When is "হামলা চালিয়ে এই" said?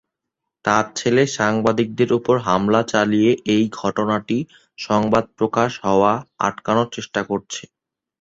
2.47-3.63